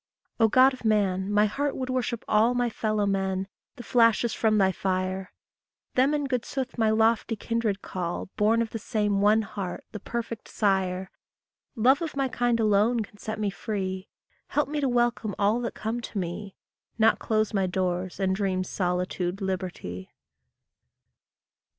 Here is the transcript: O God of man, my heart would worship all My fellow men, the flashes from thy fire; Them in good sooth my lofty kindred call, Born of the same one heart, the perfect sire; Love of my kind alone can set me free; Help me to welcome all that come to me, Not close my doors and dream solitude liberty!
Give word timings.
O 0.39 0.47
God 0.47 0.73
of 0.73 0.83
man, 0.83 1.31
my 1.31 1.45
heart 1.45 1.75
would 1.75 1.91
worship 1.91 2.25
all 2.27 2.55
My 2.55 2.71
fellow 2.71 3.05
men, 3.05 3.47
the 3.75 3.83
flashes 3.83 4.33
from 4.33 4.57
thy 4.57 4.71
fire; 4.71 5.31
Them 5.93 6.15
in 6.15 6.25
good 6.25 6.43
sooth 6.43 6.75
my 6.75 6.89
lofty 6.89 7.35
kindred 7.35 7.83
call, 7.83 8.25
Born 8.35 8.63
of 8.63 8.71
the 8.71 8.79
same 8.79 9.21
one 9.21 9.43
heart, 9.43 9.83
the 9.91 9.99
perfect 9.99 10.47
sire; 10.47 11.11
Love 11.75 12.01
of 12.01 12.15
my 12.15 12.27
kind 12.29 12.59
alone 12.59 13.01
can 13.01 13.19
set 13.19 13.37
me 13.39 13.51
free; 13.51 14.09
Help 14.47 14.67
me 14.67 14.81
to 14.81 14.89
welcome 14.89 15.35
all 15.37 15.59
that 15.61 15.75
come 15.75 16.01
to 16.01 16.17
me, 16.17 16.55
Not 16.97 17.19
close 17.19 17.53
my 17.53 17.67
doors 17.67 18.19
and 18.19 18.35
dream 18.35 18.63
solitude 18.63 19.39
liberty! 19.39 20.09